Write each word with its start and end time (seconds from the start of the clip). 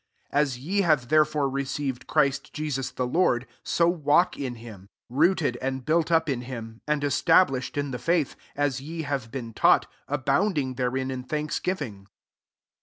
6 0.29 0.29
As 0.31 0.57
ye 0.57 0.81
have 0.81 1.09
therefore 1.09 1.47
received 1.47 2.07
Christ 2.07 2.51
JesUs 2.53 2.95
the 2.95 3.05
Lord, 3.05 3.45
so 3.63 3.87
walk 3.87 4.35
in 4.35 4.55
him; 4.55 4.89
7 5.09 5.19
rooted 5.19 5.57
and 5.61 5.85
built 5.85 6.11
up 6.11 6.27
in 6.27 6.41
him, 6.41 6.81
and 6.87 7.03
established 7.03 7.77
in 7.77 7.91
the 7.91 7.99
faith, 7.99 8.35
as 8.55 8.81
ye 8.81 9.03
have 9.03 9.29
been 9.29 9.53
taught, 9.53 9.85
abounding 10.07 10.73
[therein 10.73 11.09
J 11.09 11.13
in 11.13 11.23
thanks 11.23 11.59
giving. 11.59 12.07